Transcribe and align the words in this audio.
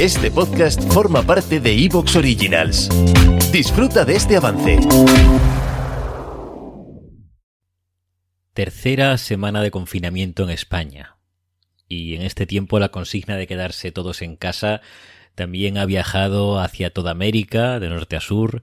Este 0.00 0.30
podcast 0.30 0.82
forma 0.92 1.22
parte 1.22 1.58
de 1.58 1.72
Evox 1.72 2.16
Originals. 2.16 2.90
Disfruta 3.50 4.04
de 4.04 4.16
este 4.16 4.36
avance. 4.36 4.78
Tercera 8.52 9.16
semana 9.16 9.62
de 9.62 9.70
confinamiento 9.70 10.42
en 10.44 10.50
España. 10.50 11.16
Y 11.88 12.14
en 12.14 12.20
este 12.20 12.44
tiempo 12.44 12.78
la 12.78 12.90
consigna 12.90 13.36
de 13.36 13.46
quedarse 13.46 13.90
todos 13.90 14.20
en 14.20 14.36
casa 14.36 14.82
también 15.34 15.78
ha 15.78 15.86
viajado 15.86 16.60
hacia 16.60 16.92
toda 16.92 17.12
América, 17.12 17.80
de 17.80 17.88
norte 17.88 18.16
a 18.16 18.20
sur, 18.20 18.62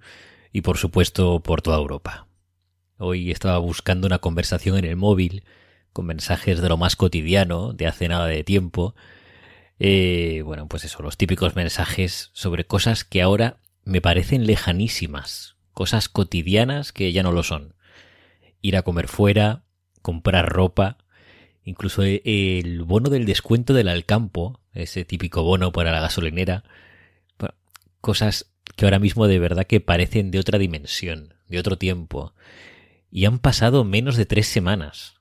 y 0.52 0.62
por 0.62 0.78
supuesto 0.78 1.40
por 1.42 1.64
toda 1.64 1.78
Europa. 1.78 2.28
Hoy 2.98 3.32
estaba 3.32 3.58
buscando 3.58 4.06
una 4.06 4.20
conversación 4.20 4.78
en 4.78 4.86
el 4.86 4.98
móvil, 4.98 5.44
con 5.94 6.06
mensajes 6.06 6.62
de 6.62 6.70
lo 6.70 6.78
más 6.78 6.96
cotidiano, 6.96 7.74
de 7.74 7.88
hace 7.88 8.08
nada 8.08 8.28
de 8.28 8.44
tiempo, 8.44 8.94
eh, 9.86 10.44
bueno, 10.44 10.70
pues 10.70 10.86
eso, 10.86 11.04
los 11.04 11.18
típicos 11.18 11.58
mensajes 11.58 12.30
sobre 12.32 12.64
cosas 12.64 13.04
que 13.04 13.22
ahora 13.22 13.58
me 13.84 14.00
parecen 14.00 14.48
lejanísimas, 14.48 15.58
cosas 15.74 16.08
cotidianas 16.08 16.94
que 16.94 17.12
ya 17.12 17.22
no 17.22 17.34
lo 17.34 17.44
son. 17.44 17.76
Ir 18.62 18.78
a 18.78 18.84
comer 18.84 19.10
fuera, 19.10 19.66
comprar 20.02 20.48
ropa, 20.48 21.00
incluso 21.66 22.02
e, 22.04 22.22
el 22.24 22.84
bono 22.84 23.10
del 23.10 23.26
descuento 23.26 23.74
del 23.74 23.90
Alcampo, 23.90 24.62
ese 24.72 25.04
típico 25.04 25.44
bono 25.44 25.74
para 25.74 25.92
la 25.92 26.00
gasolinera, 26.00 26.64
cosas 28.00 28.54
que 28.78 28.86
ahora 28.86 29.00
mismo 29.00 29.28
de 29.28 29.40
verdad 29.40 29.68
que 29.68 29.82
parecen 29.82 30.32
de 30.32 30.40
otra 30.40 30.60
dimensión, 30.60 31.34
de 31.50 31.60
otro 31.60 31.78
tiempo. 31.78 32.34
Y 33.12 33.26
han 33.26 33.38
pasado 33.38 33.84
menos 33.84 34.16
de 34.16 34.26
tres 34.26 34.48
semanas. 34.48 35.16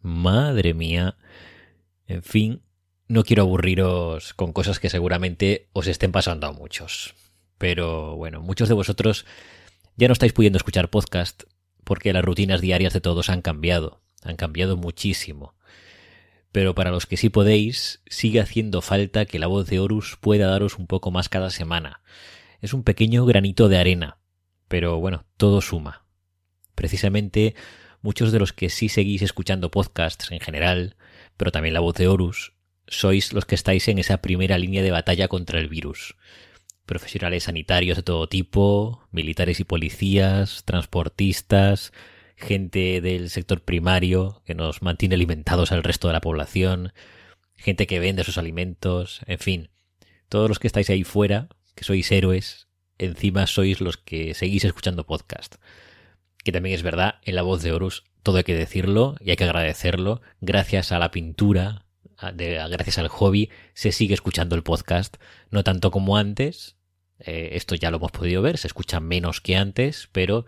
Madre 0.00 0.72
mía. 0.72 1.18
En 2.06 2.22
fin, 2.22 2.62
no 3.12 3.24
quiero 3.24 3.42
aburriros 3.42 4.32
con 4.32 4.54
cosas 4.54 4.80
que 4.80 4.88
seguramente 4.88 5.68
os 5.74 5.86
estén 5.86 6.12
pasando 6.12 6.46
a 6.46 6.52
muchos. 6.52 7.14
Pero 7.58 8.16
bueno, 8.16 8.40
muchos 8.40 8.68
de 8.70 8.74
vosotros 8.74 9.26
ya 9.96 10.08
no 10.08 10.14
estáis 10.14 10.32
pudiendo 10.32 10.56
escuchar 10.56 10.88
podcast 10.88 11.42
porque 11.84 12.14
las 12.14 12.24
rutinas 12.24 12.62
diarias 12.62 12.94
de 12.94 13.02
todos 13.02 13.28
han 13.28 13.42
cambiado, 13.42 14.00
han 14.22 14.36
cambiado 14.36 14.78
muchísimo. 14.78 15.54
Pero 16.52 16.74
para 16.74 16.90
los 16.90 17.04
que 17.04 17.18
sí 17.18 17.28
podéis, 17.28 18.00
sigue 18.06 18.40
haciendo 18.40 18.80
falta 18.80 19.26
que 19.26 19.38
la 19.38 19.46
voz 19.46 19.68
de 19.68 19.78
Horus 19.78 20.16
pueda 20.18 20.46
daros 20.46 20.78
un 20.78 20.86
poco 20.86 21.10
más 21.10 21.28
cada 21.28 21.50
semana. 21.50 22.00
Es 22.62 22.72
un 22.72 22.82
pequeño 22.82 23.26
granito 23.26 23.68
de 23.68 23.76
arena, 23.76 24.16
pero 24.68 25.00
bueno, 25.00 25.26
todo 25.36 25.60
suma. 25.60 26.06
Precisamente 26.74 27.56
muchos 28.00 28.32
de 28.32 28.38
los 28.38 28.54
que 28.54 28.70
sí 28.70 28.88
seguís 28.88 29.20
escuchando 29.20 29.70
podcasts 29.70 30.30
en 30.30 30.40
general, 30.40 30.96
pero 31.36 31.52
también 31.52 31.74
la 31.74 31.80
voz 31.80 31.94
de 31.96 32.08
Horus, 32.08 32.54
sois 32.92 33.32
los 33.32 33.44
que 33.44 33.54
estáis 33.54 33.88
en 33.88 33.98
esa 33.98 34.18
primera 34.18 34.58
línea 34.58 34.82
de 34.82 34.90
batalla 34.90 35.28
contra 35.28 35.58
el 35.58 35.68
virus. 35.68 36.16
Profesionales 36.86 37.44
sanitarios 37.44 37.96
de 37.96 38.02
todo 38.02 38.28
tipo, 38.28 39.06
militares 39.10 39.60
y 39.60 39.64
policías, 39.64 40.64
transportistas, 40.64 41.92
gente 42.36 43.00
del 43.00 43.30
sector 43.30 43.62
primario 43.62 44.42
que 44.44 44.54
nos 44.54 44.82
mantiene 44.82 45.14
alimentados 45.14 45.72
al 45.72 45.82
resto 45.82 46.08
de 46.08 46.14
la 46.14 46.20
población, 46.20 46.92
gente 47.56 47.86
que 47.86 48.00
vende 48.00 48.24
sus 48.24 48.38
alimentos, 48.38 49.20
en 49.26 49.38
fin, 49.38 49.70
todos 50.28 50.48
los 50.48 50.58
que 50.58 50.66
estáis 50.66 50.90
ahí 50.90 51.04
fuera, 51.04 51.48
que 51.74 51.84
sois 51.84 52.10
héroes, 52.10 52.68
encima 52.98 53.46
sois 53.46 53.80
los 53.80 53.96
que 53.96 54.34
seguís 54.34 54.64
escuchando 54.64 55.06
podcast. 55.06 55.56
Que 56.44 56.52
también 56.52 56.74
es 56.74 56.82
verdad, 56.82 57.20
en 57.22 57.36
la 57.36 57.42
voz 57.42 57.62
de 57.62 57.72
Horus 57.72 58.04
todo 58.22 58.36
hay 58.36 58.44
que 58.44 58.54
decirlo 58.54 59.16
y 59.20 59.30
hay 59.30 59.36
que 59.36 59.44
agradecerlo, 59.44 60.22
gracias 60.40 60.92
a 60.92 60.98
la 60.98 61.10
pintura, 61.10 61.81
gracias 62.30 62.98
al 62.98 63.08
hobby, 63.08 63.50
se 63.74 63.92
sigue 63.92 64.14
escuchando 64.14 64.54
el 64.54 64.62
podcast, 64.62 65.16
no 65.50 65.64
tanto 65.64 65.90
como 65.90 66.16
antes, 66.16 66.76
eh, 67.18 67.50
esto 67.52 67.74
ya 67.74 67.90
lo 67.90 67.98
hemos 67.98 68.12
podido 68.12 68.42
ver, 68.42 68.58
se 68.58 68.66
escucha 68.66 69.00
menos 69.00 69.40
que 69.40 69.56
antes, 69.56 70.08
pero 70.12 70.46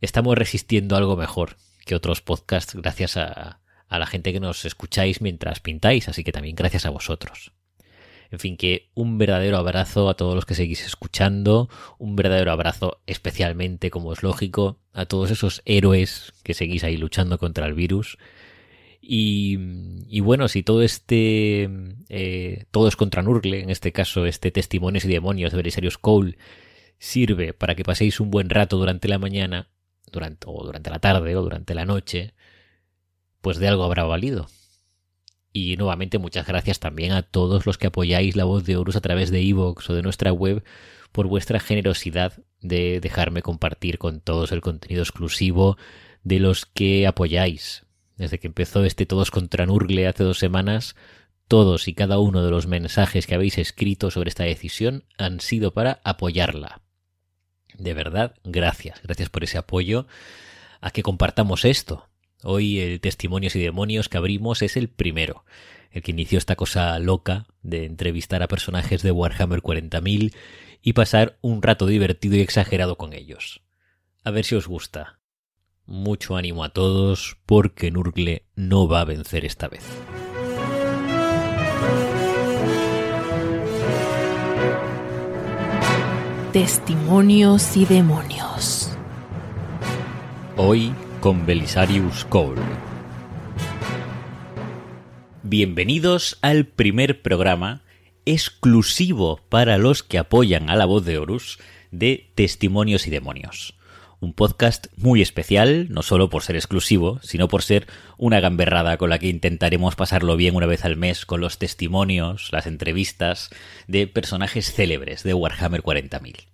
estamos 0.00 0.36
resistiendo 0.36 0.96
algo 0.96 1.16
mejor 1.16 1.56
que 1.84 1.94
otros 1.94 2.20
podcasts 2.20 2.74
gracias 2.74 3.16
a, 3.16 3.60
a 3.88 3.98
la 3.98 4.06
gente 4.06 4.32
que 4.32 4.40
nos 4.40 4.64
escucháis 4.64 5.20
mientras 5.20 5.60
pintáis, 5.60 6.08
así 6.08 6.24
que 6.24 6.32
también 6.32 6.56
gracias 6.56 6.86
a 6.86 6.90
vosotros. 6.90 7.52
En 8.30 8.38
fin, 8.38 8.56
que 8.56 8.90
un 8.94 9.18
verdadero 9.18 9.56
abrazo 9.56 10.08
a 10.08 10.14
todos 10.14 10.36
los 10.36 10.46
que 10.46 10.54
seguís 10.54 10.86
escuchando, 10.86 11.68
un 11.98 12.14
verdadero 12.14 12.52
abrazo 12.52 13.02
especialmente, 13.06 13.90
como 13.90 14.12
es 14.12 14.22
lógico, 14.22 14.78
a 14.92 15.06
todos 15.06 15.32
esos 15.32 15.62
héroes 15.64 16.32
que 16.44 16.54
seguís 16.54 16.84
ahí 16.84 16.96
luchando 16.96 17.38
contra 17.38 17.66
el 17.66 17.74
virus 17.74 18.18
y, 19.00 20.20
bueno, 20.20 20.48
si 20.48 20.62
todo 20.62 20.82
este, 20.82 21.68
eh, 22.08 22.64
todo 22.70 22.88
es 22.88 22.96
contra 22.96 23.22
Nurgle, 23.22 23.60
en 23.60 23.70
este 23.70 23.92
caso 23.92 24.26
este 24.26 24.50
Testimonios 24.50 25.04
y 25.04 25.08
Demonios 25.08 25.52
de 25.52 25.56
Belisarius 25.56 25.98
Cole, 25.98 26.36
sirve 26.98 27.54
para 27.54 27.74
que 27.74 27.82
paséis 27.82 28.20
un 28.20 28.30
buen 28.30 28.50
rato 28.50 28.76
durante 28.76 29.08
la 29.08 29.18
mañana, 29.18 29.68
durante, 30.12 30.46
o 30.48 30.64
durante 30.64 30.90
la 30.90 30.98
tarde, 30.98 31.34
o 31.34 31.42
durante 31.42 31.74
la 31.74 31.86
noche, 31.86 32.34
pues 33.40 33.58
de 33.58 33.68
algo 33.68 33.84
habrá 33.84 34.04
valido. 34.04 34.48
Y 35.52 35.76
nuevamente 35.76 36.18
muchas 36.18 36.46
gracias 36.46 36.78
también 36.78 37.12
a 37.12 37.22
todos 37.22 37.66
los 37.66 37.78
que 37.78 37.88
apoyáis 37.88 38.36
la 38.36 38.44
voz 38.44 38.64
de 38.64 38.76
Horus 38.76 38.96
a 38.96 39.00
través 39.00 39.30
de 39.30 39.42
iVoox 39.42 39.90
o 39.90 39.94
de 39.94 40.02
nuestra 40.02 40.32
web 40.32 40.62
por 41.10 41.26
vuestra 41.26 41.58
generosidad 41.58 42.34
de 42.60 43.00
dejarme 43.00 43.42
compartir 43.42 43.98
con 43.98 44.20
todos 44.20 44.52
el 44.52 44.60
contenido 44.60 45.02
exclusivo 45.02 45.76
de 46.22 46.38
los 46.38 46.66
que 46.66 47.06
apoyáis. 47.06 47.84
Desde 48.20 48.38
que 48.38 48.48
empezó 48.48 48.84
este 48.84 49.06
Todos 49.06 49.30
contra 49.30 49.64
Nurgle 49.64 50.06
hace 50.06 50.24
dos 50.24 50.38
semanas, 50.38 50.94
todos 51.48 51.88
y 51.88 51.94
cada 51.94 52.18
uno 52.18 52.44
de 52.44 52.50
los 52.50 52.66
mensajes 52.66 53.26
que 53.26 53.34
habéis 53.34 53.56
escrito 53.56 54.10
sobre 54.10 54.28
esta 54.28 54.44
decisión 54.44 55.04
han 55.16 55.40
sido 55.40 55.72
para 55.72 56.02
apoyarla. 56.04 56.82
De 57.78 57.94
verdad, 57.94 58.34
gracias, 58.44 59.00
gracias 59.02 59.30
por 59.30 59.42
ese 59.42 59.56
apoyo 59.56 60.06
a 60.82 60.90
que 60.90 61.02
compartamos 61.02 61.64
esto. 61.64 62.10
Hoy 62.42 62.80
el 62.80 63.00
Testimonios 63.00 63.56
y 63.56 63.62
Demonios 63.62 64.10
que 64.10 64.18
abrimos 64.18 64.60
es 64.60 64.76
el 64.76 64.90
primero, 64.90 65.46
el 65.90 66.02
que 66.02 66.10
inició 66.10 66.36
esta 66.36 66.56
cosa 66.56 66.98
loca 66.98 67.46
de 67.62 67.86
entrevistar 67.86 68.42
a 68.42 68.48
personajes 68.48 69.02
de 69.02 69.12
Warhammer 69.12 69.62
40.000 69.62 70.34
y 70.82 70.92
pasar 70.92 71.38
un 71.40 71.62
rato 71.62 71.86
divertido 71.86 72.36
y 72.36 72.40
exagerado 72.40 72.98
con 72.98 73.14
ellos. 73.14 73.62
A 74.24 74.30
ver 74.30 74.44
si 74.44 74.56
os 74.56 74.66
gusta. 74.66 75.19
Mucho 75.90 76.36
ánimo 76.36 76.62
a 76.62 76.68
todos 76.68 77.36
porque 77.46 77.90
Nurgle 77.90 78.44
no 78.54 78.86
va 78.86 79.00
a 79.00 79.04
vencer 79.04 79.44
esta 79.44 79.66
vez. 79.66 79.82
Testimonios 86.52 87.76
y 87.76 87.86
demonios. 87.86 88.96
Hoy 90.56 90.94
con 91.18 91.44
Belisarius 91.44 92.24
Cole. 92.26 92.62
Bienvenidos 95.42 96.38
al 96.40 96.66
primer 96.66 97.20
programa 97.20 97.82
exclusivo 98.26 99.40
para 99.48 99.76
los 99.76 100.04
que 100.04 100.18
apoyan 100.18 100.70
a 100.70 100.76
la 100.76 100.84
voz 100.84 101.04
de 101.04 101.18
Horus 101.18 101.58
de 101.90 102.30
Testimonios 102.36 103.08
y 103.08 103.10
Demonios 103.10 103.74
un 104.20 104.34
podcast 104.34 104.88
muy 104.96 105.22
especial, 105.22 105.86
no 105.90 106.02
solo 106.02 106.28
por 106.28 106.42
ser 106.42 106.56
exclusivo, 106.56 107.18
sino 107.22 107.48
por 107.48 107.62
ser 107.62 107.86
una 108.18 108.40
gamberrada 108.40 108.98
con 108.98 109.10
la 109.10 109.18
que 109.18 109.28
intentaremos 109.28 109.96
pasarlo 109.96 110.36
bien 110.36 110.54
una 110.54 110.66
vez 110.66 110.84
al 110.84 110.96
mes 110.96 111.24
con 111.24 111.40
los 111.40 111.58
testimonios, 111.58 112.50
las 112.52 112.66
entrevistas 112.66 113.50
de 113.88 114.06
personajes 114.06 114.72
célebres 114.72 115.22
de 115.22 115.34
Warhammer 115.34 115.82
40.000. 115.82 116.46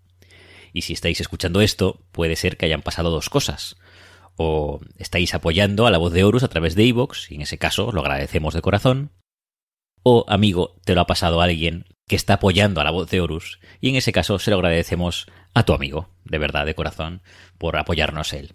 Y 0.73 0.83
si 0.83 0.93
estáis 0.93 1.21
escuchando 1.21 1.61
esto, 1.61 2.01
puede 2.13 2.37
ser 2.37 2.57
que 2.57 2.67
hayan 2.67 2.83
pasado 2.83 3.11
dos 3.11 3.31
cosas. 3.31 3.77
O 4.37 4.81
estáis 4.99 5.35
apoyando 5.35 5.87
a 5.87 5.91
la 5.91 5.99
voz 5.99 6.13
de 6.13 6.23
Horus 6.23 6.43
a 6.43 6.49
través 6.49 6.75
de 6.75 6.85
iVoox, 6.85 7.31
y 7.33 7.37
en 7.37 7.43
ese 7.43 7.59
caso 7.59 7.91
lo 7.93 8.03
agradecemos 8.03 8.55
de 8.55 8.61
corazón. 8.61 9.11
O, 10.09 10.25
amigo, 10.29 10.77
te 10.85 10.95
lo 10.95 11.01
ha 11.01 11.07
pasado 11.09 11.41
alguien 11.41 11.85
que 12.07 12.15
está 12.15 12.35
apoyando 12.35 12.81
a 12.81 12.85
la 12.85 12.93
voz 12.93 13.11
de 13.11 13.21
Horus, 13.21 13.59
y 13.81 13.89
en 13.89 13.97
ese 13.97 14.13
caso 14.13 14.39
se 14.39 14.53
lo 14.53 14.59
agradecemos 14.59 15.27
a 15.53 15.65
tu 15.65 15.73
amigo, 15.73 16.11
de 16.25 16.39
verdad, 16.39 16.65
de 16.65 16.77
corazón, 16.77 17.23
por 17.59 17.77
apoyarnos 17.77 18.33
él. 18.33 18.53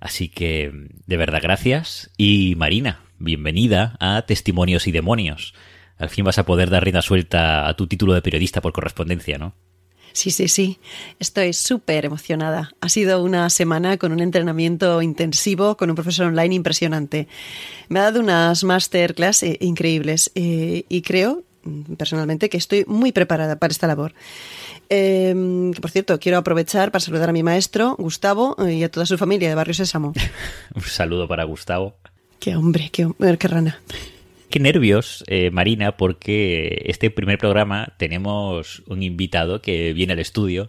Así 0.00 0.28
que, 0.28 0.72
de 1.06 1.16
verdad, 1.16 1.38
gracias. 1.40 2.10
Y 2.16 2.56
Marina, 2.56 3.04
bienvenida 3.20 3.96
a 4.00 4.22
Testimonios 4.22 4.88
y 4.88 4.90
Demonios. 4.90 5.54
Al 5.96 6.10
fin 6.10 6.24
vas 6.24 6.38
a 6.38 6.44
poder 6.44 6.70
dar 6.70 6.82
rienda 6.82 7.02
suelta 7.02 7.68
a 7.68 7.76
tu 7.76 7.86
título 7.86 8.12
de 8.12 8.22
periodista 8.22 8.60
por 8.60 8.72
correspondencia, 8.72 9.38
¿no? 9.38 9.54
Sí, 10.12 10.30
sí, 10.30 10.48
sí. 10.48 10.78
Estoy 11.18 11.52
súper 11.52 12.04
emocionada. 12.04 12.72
Ha 12.80 12.88
sido 12.88 13.22
una 13.22 13.48
semana 13.50 13.96
con 13.96 14.12
un 14.12 14.20
entrenamiento 14.20 15.02
intensivo 15.02 15.76
con 15.76 15.90
un 15.90 15.96
profesor 15.96 16.26
online 16.26 16.54
impresionante. 16.54 17.28
Me 17.88 18.00
ha 18.00 18.04
dado 18.04 18.20
unas 18.20 18.64
masterclass 18.64 19.42
eh, 19.42 19.56
increíbles 19.60 20.30
eh, 20.34 20.84
y 20.88 21.02
creo 21.02 21.42
personalmente 21.98 22.48
que 22.48 22.56
estoy 22.56 22.84
muy 22.86 23.12
preparada 23.12 23.56
para 23.56 23.70
esta 23.70 23.86
labor. 23.86 24.14
Eh, 24.88 25.72
por 25.80 25.90
cierto, 25.90 26.18
quiero 26.18 26.38
aprovechar 26.38 26.90
para 26.90 27.00
saludar 27.00 27.28
a 27.28 27.32
mi 27.32 27.42
maestro, 27.42 27.96
Gustavo, 27.98 28.56
y 28.66 28.82
a 28.82 28.90
toda 28.90 29.04
su 29.04 29.18
familia 29.18 29.48
de 29.48 29.54
Barrio 29.54 29.74
Sésamo. 29.74 30.14
Un 30.74 30.82
saludo 30.82 31.28
para 31.28 31.44
Gustavo. 31.44 31.94
Qué 32.38 32.56
hombre, 32.56 32.88
qué, 32.90 33.06
qué 33.38 33.48
rana. 33.48 33.78
Qué 34.50 34.58
nervios, 34.58 35.22
eh, 35.28 35.52
Marina, 35.52 35.96
porque 35.96 36.82
este 36.86 37.08
primer 37.12 37.38
programa 37.38 37.94
tenemos 37.98 38.82
un 38.88 39.04
invitado 39.04 39.62
que 39.62 39.92
viene 39.92 40.14
al 40.14 40.18
estudio 40.18 40.68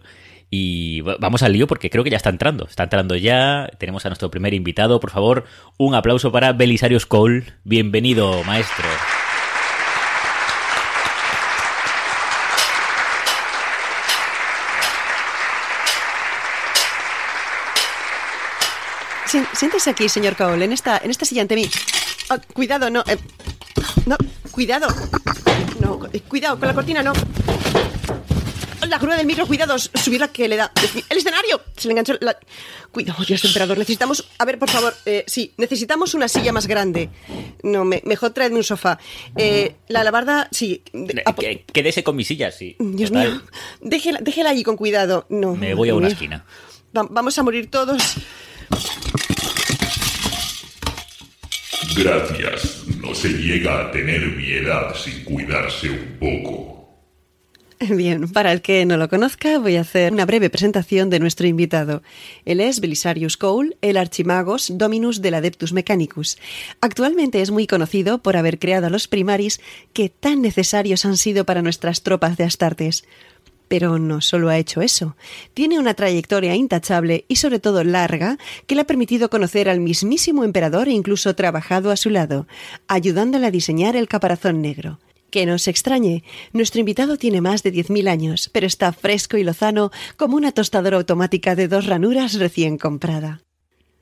y 0.50 1.00
vamos 1.00 1.42
al 1.42 1.52
lío 1.52 1.66
porque 1.66 1.90
creo 1.90 2.04
que 2.04 2.10
ya 2.10 2.16
está 2.16 2.30
entrando. 2.30 2.66
Está 2.68 2.84
entrando 2.84 3.16
ya. 3.16 3.68
Tenemos 3.78 4.06
a 4.06 4.10
nuestro 4.10 4.30
primer 4.30 4.54
invitado. 4.54 5.00
Por 5.00 5.10
favor, 5.10 5.46
un 5.78 5.96
aplauso 5.96 6.30
para 6.30 6.52
Belisarius 6.52 7.06
Cole. 7.06 7.42
Bienvenido, 7.64 8.44
maestro. 8.44 8.84
Siéntese 19.54 19.90
aquí, 19.90 20.08
señor 20.08 20.36
Cole, 20.36 20.66
en 20.66 20.72
esta, 20.72 20.98
en 21.02 21.10
esta 21.10 21.24
silla 21.24 21.42
ante 21.42 21.56
mí. 21.56 21.68
Ah, 22.28 22.38
cuidado, 22.52 22.90
no. 22.90 23.02
Eh, 23.08 23.16
no, 24.06 24.16
cuidado. 24.50 24.88
No, 25.80 26.00
cuidado, 26.28 26.58
con 26.58 26.68
la 26.68 26.74
cortina 26.74 27.02
no. 27.02 27.12
La 28.88 28.98
grúa 28.98 29.16
del 29.16 29.26
micro, 29.26 29.46
cuidado, 29.46 29.78
subirla 29.78 30.28
que 30.28 30.48
le 30.48 30.56
da. 30.56 30.70
El 31.08 31.16
escenario. 31.16 31.62
Se 31.76 31.88
le 31.88 31.92
enganchó 31.92 32.14
la. 32.20 32.36
Cuidado, 32.90 33.24
Dios 33.24 33.42
emperador. 33.44 33.78
Necesitamos. 33.78 34.28
A 34.38 34.44
ver, 34.44 34.58
por 34.58 34.68
favor. 34.68 34.94
Eh, 35.06 35.24
sí, 35.26 35.54
necesitamos 35.56 36.12
una 36.12 36.28
silla 36.28 36.52
más 36.52 36.66
grande. 36.66 37.08
No, 37.62 37.84
mejor 37.84 38.32
traedme 38.32 38.58
un 38.58 38.64
sofá. 38.64 38.98
Eh, 39.36 39.76
la 39.88 40.04
lavarda, 40.04 40.48
sí. 40.50 40.82
Quédese 41.72 42.04
con 42.04 42.16
mi 42.16 42.24
silla, 42.24 42.50
sí. 42.50 42.76
Dios 42.78 43.10
mío. 43.12 43.40
Déjela, 43.80 44.18
déjela 44.20 44.50
allí 44.50 44.62
con 44.62 44.76
cuidado. 44.76 45.26
No. 45.30 45.54
Me 45.54 45.74
voy 45.74 45.88
a 45.88 45.94
una 45.94 46.08
esquina. 46.08 46.44
vamos 46.92 47.38
a 47.38 47.42
morir 47.42 47.70
todos. 47.70 48.16
Gracias. 51.96 52.81
No 53.02 53.14
se 53.16 53.30
llega 53.30 53.80
a 53.80 53.90
tener 53.90 54.36
mi 54.36 54.52
edad 54.52 54.94
sin 54.94 55.24
cuidarse 55.24 55.90
un 55.90 56.18
poco. 56.20 56.72
Bien, 57.90 58.28
para 58.28 58.52
el 58.52 58.62
que 58.62 58.86
no 58.86 58.96
lo 58.96 59.08
conozca, 59.08 59.58
voy 59.58 59.74
a 59.74 59.80
hacer 59.80 60.12
una 60.12 60.24
breve 60.24 60.50
presentación 60.50 61.10
de 61.10 61.18
nuestro 61.18 61.48
invitado. 61.48 62.04
Él 62.44 62.60
es 62.60 62.78
Belisarius 62.78 63.36
Cole, 63.36 63.76
el 63.80 63.96
archimagos 63.96 64.70
Dominus 64.78 65.20
del 65.20 65.34
Adeptus 65.34 65.72
Mechanicus. 65.72 66.38
Actualmente 66.80 67.42
es 67.42 67.50
muy 67.50 67.66
conocido 67.66 68.22
por 68.22 68.36
haber 68.36 68.60
creado 68.60 68.86
a 68.86 68.90
los 68.90 69.08
primaris 69.08 69.60
que 69.92 70.08
tan 70.08 70.40
necesarios 70.42 71.04
han 71.04 71.16
sido 71.16 71.44
para 71.44 71.60
nuestras 71.60 72.04
tropas 72.04 72.36
de 72.36 72.44
Astartes. 72.44 73.04
Pero 73.72 73.98
no 73.98 74.20
solo 74.20 74.50
ha 74.50 74.58
hecho 74.58 74.82
eso. 74.82 75.16
Tiene 75.54 75.78
una 75.78 75.94
trayectoria 75.94 76.54
intachable 76.54 77.24
y 77.26 77.36
sobre 77.36 77.58
todo 77.58 77.84
larga 77.84 78.36
que 78.66 78.74
le 78.74 78.82
ha 78.82 78.86
permitido 78.86 79.30
conocer 79.30 79.66
al 79.66 79.80
mismísimo 79.80 80.44
emperador 80.44 80.88
e 80.88 80.92
incluso 80.92 81.34
trabajado 81.34 81.90
a 81.90 81.96
su 81.96 82.10
lado, 82.10 82.46
ayudándole 82.86 83.46
a 83.46 83.50
diseñar 83.50 83.96
el 83.96 84.08
caparazón 84.08 84.60
negro. 84.60 85.00
Que 85.30 85.46
no 85.46 85.56
se 85.58 85.70
extrañe, 85.70 86.22
nuestro 86.52 86.80
invitado 86.80 87.16
tiene 87.16 87.40
más 87.40 87.62
de 87.62 87.72
10.000 87.72 88.10
años, 88.10 88.50
pero 88.52 88.66
está 88.66 88.92
fresco 88.92 89.38
y 89.38 89.42
lozano 89.42 89.90
como 90.18 90.36
una 90.36 90.52
tostadora 90.52 90.98
automática 90.98 91.54
de 91.54 91.66
dos 91.66 91.86
ranuras 91.86 92.34
recién 92.34 92.76
comprada. 92.76 93.40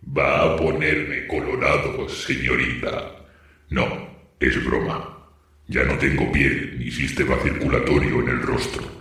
Va 0.02 0.42
a 0.42 0.56
ponerme 0.56 1.28
colorado, 1.28 2.08
señorita. 2.08 3.12
No, 3.68 3.86
es 4.40 4.64
broma. 4.64 5.28
Ya 5.68 5.84
no 5.84 5.96
tengo 5.96 6.32
piel 6.32 6.76
ni 6.80 6.90
sistema 6.90 7.36
circulatorio 7.44 8.20
en 8.22 8.30
el 8.30 8.42
rostro. 8.42 8.99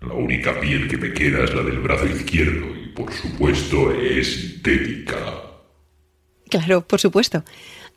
La 0.00 0.14
única 0.14 0.60
piel 0.60 0.88
que 0.88 0.96
me 0.96 1.12
queda 1.12 1.44
es 1.44 1.54
la 1.54 1.62
del 1.62 1.80
brazo 1.80 2.06
izquierdo 2.06 2.66
y 2.76 2.88
por 2.88 3.12
supuesto 3.12 3.92
es 3.92 4.32
sintética. 4.32 5.16
Claro, 6.48 6.86
por 6.86 7.00
supuesto. 7.00 7.44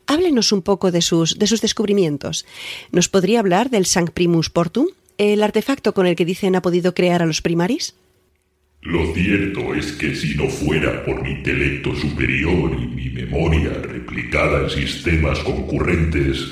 Háblenos 0.07 0.51
un 0.51 0.61
poco 0.61 0.91
de 0.91 1.01
sus, 1.01 1.37
de 1.37 1.47
sus 1.47 1.61
descubrimientos. 1.61 2.45
¿Nos 2.91 3.07
podría 3.07 3.39
hablar 3.39 3.69
del 3.69 3.85
Sanct 3.85 4.13
Primus 4.13 4.49
Portum, 4.49 4.87
el 5.17 5.43
artefacto 5.43 5.93
con 5.93 6.07
el 6.07 6.15
que 6.15 6.25
dicen 6.25 6.55
ha 6.55 6.61
podido 6.61 6.93
crear 6.93 7.21
a 7.21 7.25
los 7.25 7.41
primaris? 7.41 7.95
Lo 8.81 9.13
cierto 9.13 9.75
es 9.75 9.91
que 9.91 10.15
si 10.15 10.35
no 10.35 10.49
fuera 10.49 11.05
por 11.05 11.21
mi 11.21 11.31
intelecto 11.31 11.95
superior 11.95 12.71
y 12.81 12.87
mi 12.87 13.09
memoria 13.09 13.73
replicada 13.73 14.63
en 14.63 14.69
sistemas 14.71 15.37
concurrentes, 15.39 16.47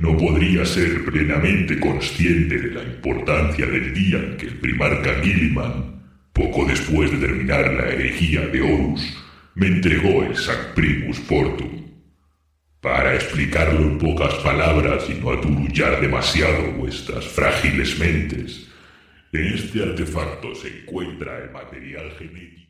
no 0.00 0.16
podría 0.16 0.64
ser 0.64 1.04
plenamente 1.04 1.78
consciente 1.78 2.58
de 2.58 2.74
la 2.74 2.82
importancia 2.82 3.66
del 3.66 3.92
día 3.92 4.16
en 4.16 4.36
que 4.38 4.46
el 4.46 4.58
primarca 4.58 5.20
Gilliman, 5.22 6.02
poco 6.32 6.64
después 6.64 7.10
de 7.10 7.18
terminar 7.18 7.70
la 7.74 7.90
herejía 7.90 8.46
de 8.46 8.62
Horus, 8.62 9.02
me 9.54 9.66
entregó 9.66 10.24
el 10.24 10.34
Sac 10.36 10.72
Primus 10.74 11.20
Portum. 11.20 11.84
Para 12.80 13.14
explicarlo 13.14 13.80
en 13.80 13.98
pocas 13.98 14.34
palabras 14.36 15.04
y 15.10 15.20
no 15.20 15.32
aturullar 15.32 16.00
demasiado 16.00 16.72
vuestras 16.72 17.26
frágiles 17.26 17.98
mentes, 17.98 18.68
en 19.32 19.52
este 19.52 19.82
artefacto 19.82 20.54
se 20.54 20.80
encuentra 20.80 21.44
el 21.44 21.50
material 21.50 22.10
genético 22.18 22.69